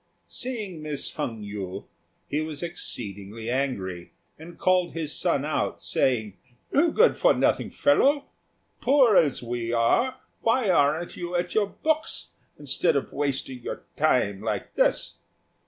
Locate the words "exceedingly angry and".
2.63-4.57